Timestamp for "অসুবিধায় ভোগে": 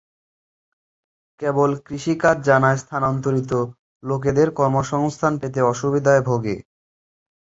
5.71-6.55